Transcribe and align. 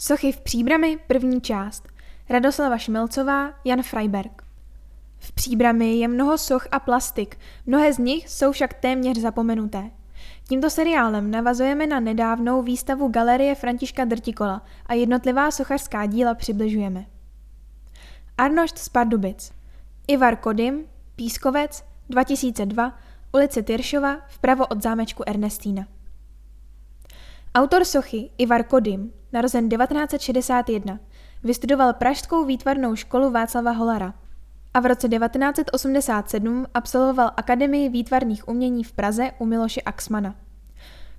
Sochy 0.00 0.32
v 0.32 0.40
Příbrami, 0.40 0.98
první 1.06 1.40
část. 1.40 1.88
Radoslava 2.28 2.78
Šmelcová, 2.78 3.54
Jan 3.64 3.82
Freiberg. 3.82 4.42
V 5.18 5.32
Příbrami 5.32 5.94
je 5.94 6.08
mnoho 6.08 6.38
soch 6.38 6.68
a 6.72 6.80
plastik, 6.80 7.38
mnohé 7.66 7.92
z 7.92 7.98
nich 7.98 8.28
jsou 8.28 8.52
však 8.52 8.74
téměř 8.74 9.18
zapomenuté. 9.18 9.90
Tímto 10.48 10.70
seriálem 10.70 11.30
navazujeme 11.30 11.86
na 11.86 12.00
nedávnou 12.00 12.62
výstavu 12.62 13.08
Galerie 13.08 13.54
Františka 13.54 14.04
Drtikola 14.04 14.62
a 14.86 14.94
jednotlivá 14.94 15.50
sochařská 15.50 16.06
díla 16.06 16.34
přibližujeme. 16.34 17.06
Arnošt 18.38 18.78
z 18.78 18.88
Pardubic 18.88 19.52
Ivar 20.08 20.36
Kodym, 20.36 20.84
Pískovec, 21.16 21.84
2002, 22.10 22.98
ulice 23.32 23.62
Tyršova, 23.62 24.16
vpravo 24.28 24.66
od 24.66 24.82
zámečku 24.82 25.22
Ernestína. 25.26 25.97
Autor 27.58 27.84
sochy 27.84 28.30
Ivar 28.38 28.64
Kodym, 28.64 29.12
narozen 29.32 29.68
1961, 29.68 30.98
vystudoval 31.44 31.92
Pražskou 31.92 32.44
výtvarnou 32.44 32.96
školu 32.96 33.30
Václava 33.30 33.70
Holara 33.70 34.14
a 34.74 34.80
v 34.80 34.86
roce 34.86 35.08
1987 35.08 36.66
absolvoval 36.74 37.30
Akademii 37.36 37.88
výtvarných 37.88 38.48
umění 38.48 38.84
v 38.84 38.92
Praze 38.92 39.30
u 39.38 39.44
Miloše 39.44 39.80
Axmana. 39.80 40.34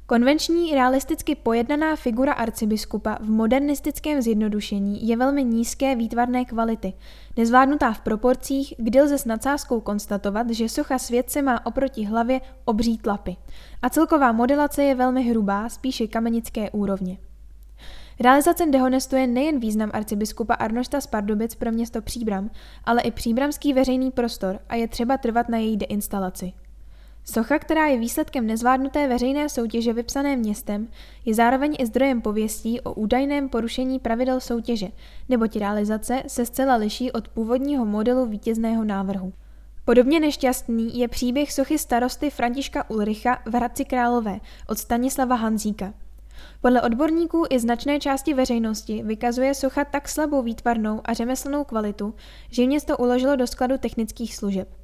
Konvenční 0.09 0.75
realisticky 0.75 1.35
pojednaná 1.35 1.95
figura 1.95 2.33
arcibiskupa 2.33 3.17
v 3.21 3.29
modernistickém 3.29 4.21
zjednodušení 4.21 5.07
je 5.07 5.17
velmi 5.17 5.43
nízké 5.43 5.95
výtvarné 5.95 6.45
kvality, 6.45 6.93
nezvládnutá 7.37 7.93
v 7.93 8.01
proporcích, 8.01 8.73
kdy 8.77 9.01
lze 9.01 9.17
s 9.17 9.25
nadsázkou 9.25 9.81
konstatovat, 9.81 10.49
že 10.49 10.69
socha 10.69 10.99
světce 10.99 11.41
má 11.41 11.65
oproti 11.65 12.03
hlavě 12.05 12.41
obří 12.65 12.97
tlapy 12.97 13.35
a 13.81 13.89
celková 13.89 14.31
modelace 14.31 14.83
je 14.83 14.95
velmi 14.95 15.23
hrubá, 15.23 15.69
spíše 15.69 16.07
kamenické 16.07 16.69
úrovně. 16.69 17.17
Realizace 18.19 18.65
dehonestuje 18.65 19.27
nejen 19.27 19.59
význam 19.59 19.89
arcibiskupa 19.93 20.53
Arnošta 20.53 21.01
z 21.01 21.07
Pardubic 21.07 21.55
pro 21.55 21.71
město 21.71 22.01
Příbram, 22.01 22.49
ale 22.83 23.01
i 23.01 23.11
příbramský 23.11 23.73
veřejný 23.73 24.11
prostor 24.11 24.59
a 24.69 24.75
je 24.75 24.87
třeba 24.87 25.17
trvat 25.17 25.49
na 25.49 25.57
její 25.57 25.77
deinstalaci. 25.77 26.53
Socha, 27.25 27.59
která 27.59 27.85
je 27.85 27.97
výsledkem 27.97 28.47
nezvládnuté 28.47 29.07
veřejné 29.07 29.49
soutěže 29.49 29.93
vypsané 29.93 30.37
městem, 30.37 30.87
je 31.25 31.33
zároveň 31.33 31.75
i 31.79 31.85
zdrojem 31.85 32.21
pověstí 32.21 32.81
o 32.81 32.93
údajném 32.93 33.49
porušení 33.49 33.99
pravidel 33.99 34.39
soutěže, 34.39 34.87
neboť 35.29 35.55
realizace 35.55 36.23
se 36.27 36.45
zcela 36.45 36.75
liší 36.75 37.11
od 37.11 37.27
původního 37.27 37.85
modelu 37.85 38.25
vítězného 38.25 38.83
návrhu. 38.83 39.33
Podobně 39.85 40.19
nešťastný 40.19 40.99
je 40.99 41.07
příběh 41.07 41.53
sochy 41.53 41.77
starosty 41.77 42.29
Františka 42.29 42.89
Ulricha 42.89 43.41
v 43.45 43.53
Hradci 43.53 43.85
Králové 43.85 44.39
od 44.67 44.77
Stanislava 44.77 45.35
Hanzíka. 45.35 45.93
Podle 46.61 46.81
odborníků 46.81 47.45
i 47.49 47.59
značné 47.59 47.99
části 47.99 48.33
veřejnosti 48.33 49.03
vykazuje 49.03 49.53
socha 49.53 49.85
tak 49.85 50.09
slabou 50.09 50.41
výtvarnou 50.41 51.01
a 51.05 51.13
řemeslnou 51.13 51.63
kvalitu, 51.63 52.13
že 52.49 52.67
město 52.67 52.97
uložilo 52.97 53.35
do 53.35 53.47
skladu 53.47 53.77
technických 53.77 54.35
služeb. 54.35 54.78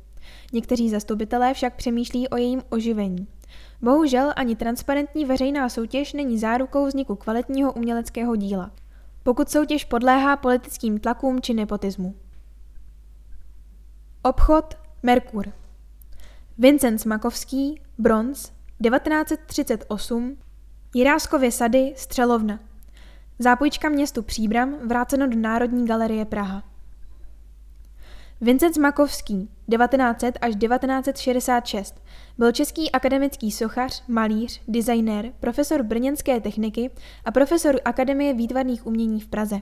Někteří 0.53 0.89
zastupitelé 0.89 1.53
však 1.53 1.75
přemýšlí 1.75 2.29
o 2.29 2.37
jejím 2.37 2.61
oživení. 2.69 3.27
Bohužel 3.81 4.33
ani 4.35 4.55
transparentní 4.55 5.25
veřejná 5.25 5.69
soutěž 5.69 6.13
není 6.13 6.39
zárukou 6.39 6.85
vzniku 6.87 7.15
kvalitního 7.15 7.73
uměleckého 7.73 8.35
díla, 8.35 8.71
pokud 9.23 9.49
soutěž 9.49 9.85
podléhá 9.85 10.37
politickým 10.37 10.99
tlakům 10.99 11.41
či 11.41 11.53
nepotismu. 11.53 12.15
Obchod 14.23 14.75
Merkur 15.03 15.45
Vincent 16.57 17.05
Makovský, 17.05 17.81
bronz, 17.97 18.51
1938, 18.83 20.37
Jiráskově 20.93 21.51
sady, 21.51 21.93
Střelovna. 21.97 22.59
Zápůjčka 23.39 23.89
městu 23.89 24.23
Příbram 24.23 24.75
vráceno 24.87 25.27
do 25.27 25.37
Národní 25.37 25.85
galerie 25.85 26.25
Praha. 26.25 26.74
Vincent 28.41 28.77
Makovský, 28.77 29.49
1900 29.69 30.37
až 30.41 30.55
1966, 30.55 31.95
byl 32.37 32.51
český 32.51 32.91
akademický 32.91 33.51
sochař, 33.51 34.03
malíř, 34.07 34.61
designér, 34.67 35.31
profesor 35.39 35.83
brněnské 35.83 36.41
techniky 36.41 36.91
a 37.25 37.31
profesor 37.31 37.79
Akademie 37.85 38.33
výtvarných 38.33 38.87
umění 38.87 39.21
v 39.21 39.27
Praze. 39.27 39.61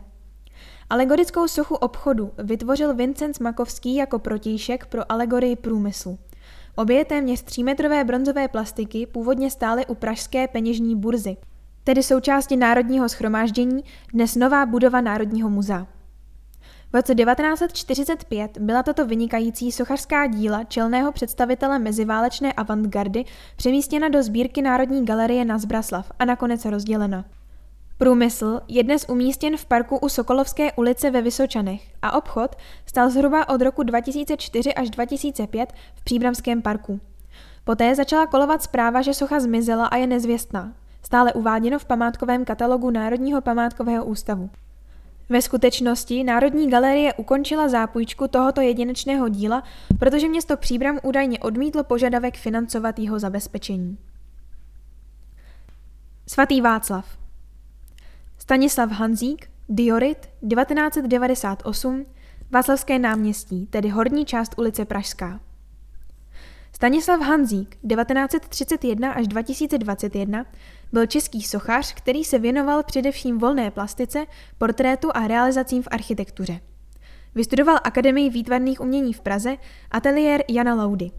Alegorickou 0.90 1.48
sochu 1.48 1.76
obchodu 1.76 2.32
vytvořil 2.38 2.96
Vincent 2.96 3.40
Makovský 3.40 3.96
jako 3.96 4.20
protějšek 4.20 4.86
pro 4.86 5.12
alegorii 5.12 5.56
průmyslu. 5.56 6.20
Obě 6.76 7.06
téměř 7.06 7.42
třímetrové 7.42 8.04
bronzové 8.04 8.48
plastiky 8.48 9.06
původně 9.06 9.52
stály 9.52 9.86
u 9.86 9.96
pražské 9.96 10.48
peněžní 10.48 10.96
burzy, 10.96 11.38
tedy 11.84 12.04
součásti 12.04 12.56
Národního 12.56 13.10
schromáždění, 13.10 13.84
dnes 14.14 14.36
nová 14.36 14.66
budova 14.66 15.02
Národního 15.02 15.50
muzea. 15.50 15.88
V 16.94 16.96
roce 16.96 17.16
1945 17.16 18.58
byla 18.58 18.84
tato 18.84 19.06
vynikající 19.06 19.72
sochařská 19.72 20.28
díla 20.28 20.64
čelného 20.64 21.12
představitele 21.12 21.80
meziválečné 21.80 22.54
avantgardy 22.54 23.26
přemístěna 23.56 24.10
do 24.10 24.24
sbírky 24.24 24.62
Národní 24.62 25.06
galerie 25.06 25.46
na 25.46 25.58
Zbraslav 25.58 26.12
a 26.20 26.26
nakonec 26.26 26.66
rozdělena. 26.66 27.26
Průmysl 27.98 28.62
je 28.68 28.84
dnes 28.84 29.06
umístěn 29.10 29.58
v 29.58 29.66
parku 29.66 29.98
u 29.98 30.10
Sokolovské 30.10 30.72
ulice 30.72 31.12
ve 31.12 31.22
Vysočanech 31.22 31.82
a 32.02 32.18
obchod 32.18 32.56
stal 32.86 33.10
zhruba 33.10 33.50
od 33.50 33.62
roku 33.62 33.84
2004 33.84 34.74
až 34.74 34.90
2005 34.90 35.74
v 35.96 36.04
Příbramském 36.04 36.62
parku. 36.62 37.00
Poté 37.64 37.96
začala 37.96 38.28
kolovat 38.28 38.64
zpráva, 38.64 39.02
že 39.02 39.14
socha 39.14 39.40
zmizela 39.40 39.86
a 39.86 39.98
je 39.98 40.08
nezvěstná, 40.08 40.74
stále 41.06 41.34
uváděno 41.34 41.80
v 41.80 41.86
památkovém 41.86 42.46
katalogu 42.46 42.90
Národního 42.90 43.42
památkového 43.42 44.06
ústavu. 44.06 44.50
Ve 45.30 45.42
skutečnosti 45.42 46.24
Národní 46.24 46.70
galerie 46.70 47.14
ukončila 47.14 47.70
zápůjčku 47.70 48.28
tohoto 48.28 48.62
jedinečného 48.62 49.30
díla, 49.30 49.64
protože 50.00 50.30
město 50.30 50.58
Příbram 50.58 51.00
údajně 51.04 51.40
odmítlo 51.40 51.84
požadavek 51.84 52.38
financovat 52.38 53.00
jeho 53.00 53.20
zabezpečení. 53.20 53.98
Svatý 56.28 56.62
Václav 56.62 57.18
Stanislav 58.38 58.92
Hanzík, 58.92 59.50
Diorit, 59.70 60.30
1998, 60.50 62.06
Václavské 62.52 63.00
náměstí, 63.00 63.66
tedy 63.66 63.90
horní 63.90 64.26
část 64.26 64.54
ulice 64.58 64.86
Pražská. 64.86 65.40
Stanislav 66.76 67.22
Hanzík, 67.22 67.70
1931 67.70 69.12
až 69.12 69.28
2021, 69.28 70.46
byl 70.94 71.06
český 71.06 71.42
sochař, 71.42 71.94
který 71.94 72.24
se 72.24 72.40
věnoval 72.40 72.84
především 72.84 73.40
volné 73.40 73.72
plastice, 73.72 74.26
portrétu 74.58 75.10
a 75.14 75.28
realizacím 75.28 75.84
v 75.84 75.88
architektuře. 75.92 76.60
Vystudoval 77.36 77.80
Akademii 77.84 78.30
výtvarných 78.30 78.82
umění 78.82 79.14
v 79.14 79.22
Praze, 79.22 79.58
ateliér 79.92 80.44
Jana 80.50 80.76
Laudy. 80.76 81.12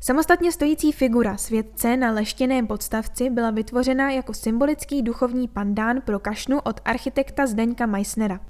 Samostatně 0.00 0.52
stojící 0.52 0.92
figura 0.92 1.36
světce 1.36 1.96
na 1.96 2.10
leštěném 2.10 2.66
podstavci 2.66 3.30
byla 3.30 3.50
vytvořena 3.50 4.10
jako 4.10 4.34
symbolický 4.34 5.02
duchovní 5.02 5.48
pandán 5.48 6.00
pro 6.00 6.18
kašnu 6.18 6.60
od 6.60 6.80
architekta 6.84 7.46
Zdeňka 7.46 7.86
Meissnera, 7.86 8.40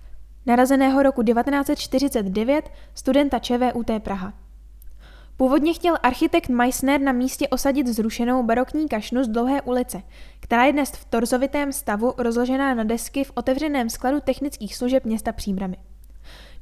narazeného 0.47 1.03
roku 1.03 1.23
1949, 1.23 2.71
studenta 2.95 3.39
ČVUT 3.39 3.91
Praha. 3.99 4.48
Původně 5.39 5.75
chtěl 5.75 5.97
architekt 6.03 6.49
Meissner 6.49 7.01
na 7.01 7.13
místě 7.13 7.49
osadit 7.49 7.87
zrušenou 7.87 8.43
barokní 8.43 8.89
kašnu 8.89 9.25
z 9.25 9.29
dlouhé 9.29 9.63
ulice, 9.63 10.03
která 10.41 10.65
je 10.65 10.73
dnes 10.73 10.91
v 10.91 11.05
torzovitém 11.05 11.73
stavu 11.73 12.15
rozložená 12.19 12.75
na 12.75 12.85
desky 12.85 13.25
v 13.25 13.33
otevřeném 13.35 13.91
skladu 13.91 14.21
technických 14.21 14.77
služeb 14.77 15.05
města 15.05 15.33
Příbramy. 15.33 15.77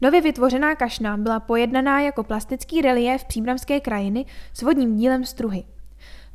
Nově 0.01 0.21
vytvořená 0.21 0.75
kašna 0.75 1.17
byla 1.17 1.41
pojednaná 1.41 2.01
jako 2.01 2.25
plastický 2.25 2.83
reliéf 2.83 3.25
příbramské 3.25 3.81
krajiny 3.81 4.27
s 4.55 4.63
vodním 4.63 4.97
dílem 4.97 5.25
struhy. 5.25 5.65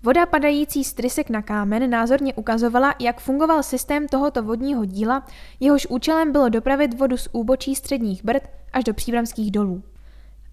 Voda 0.04 0.26
padající 0.26 0.84
z 0.84 0.94
trysek 0.94 1.30
na 1.30 1.42
kámen 1.42 1.90
názorně 1.90 2.34
ukazovala, 2.34 2.96
jak 3.00 3.22
fungoval 3.22 3.64
systém 3.64 4.08
tohoto 4.08 4.44
vodního 4.44 4.86
díla, 4.86 5.26
jehož 5.60 5.88
účelem 5.90 6.32
bylo 6.32 6.50
dopravit 6.50 7.00
vodu 7.00 7.18
z 7.18 7.28
úbočí 7.32 7.76
středních 7.76 8.26
brd 8.26 8.44
až 8.74 8.84
do 8.84 8.94
příbramských 8.94 9.52
dolů. 9.52 9.84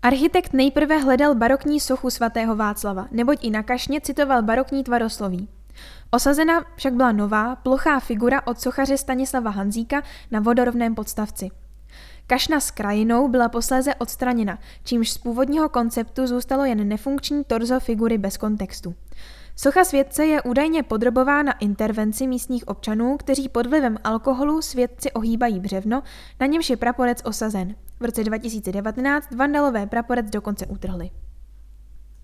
Architekt 0.03 0.53
nejprve 0.53 0.99
hledal 0.99 1.35
barokní 1.35 1.81
sochu 1.81 2.11
svatého 2.11 2.57
Václava, 2.57 3.09
neboť 3.11 3.45
i 3.45 3.51
na 3.51 3.63
kašně 3.63 4.01
citoval 4.01 4.43
barokní 4.43 4.85
tvarosloví. 4.85 5.49
Osazena 6.11 6.65
však 6.77 6.95
byla 6.95 7.13
nová, 7.13 7.57
plochá 7.57 8.01
figura 8.01 8.47
od 8.47 8.61
sochaře 8.61 8.99
Stanislava 8.99 9.51
Hanzíka 9.51 10.03
na 10.31 10.41
vodorovném 10.41 10.95
podstavci. 10.95 11.49
Kašna 12.27 12.61
s 12.61 12.71
krajinou 12.71 13.29
byla 13.29 13.49
posléze 13.49 13.95
odstraněna, 13.95 14.59
čímž 14.85 15.11
z 15.11 15.19
původního 15.19 15.69
konceptu 15.69 16.27
zůstalo 16.27 16.65
jen 16.65 16.89
nefunkční 16.89 17.45
torzo 17.45 17.81
figury 17.81 18.19
bez 18.19 18.37
kontextu. 18.37 18.95
Socha 19.57 19.85
světce 19.85 20.27
je 20.27 20.43
údajně 20.43 20.83
podrobována 20.83 21.53
intervenci 21.53 22.27
místních 22.27 22.69
občanů, 22.69 23.17
kteří 23.17 23.49
pod 23.49 23.67
vlivem 23.67 23.99
alkoholu 24.05 24.63
světci 24.63 25.13
ohýbají 25.13 25.61
břevno, 25.61 26.03
na 26.41 26.47
němž 26.47 26.71
je 26.71 26.77
praporec 26.77 27.23
osazen. 27.25 27.75
V 28.01 28.05
roce 28.05 28.25
2019 28.25 29.35
vandalové 29.35 29.87
praporec 29.87 30.31
dokonce 30.31 30.67
utrhli. 30.67 31.11